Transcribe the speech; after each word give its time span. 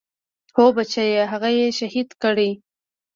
هو 0.55 0.65
بچيه 0.77 1.23
هغه 1.31 1.49
يې 1.57 1.67
شهيده 1.79 2.13
کړه. 2.21 2.49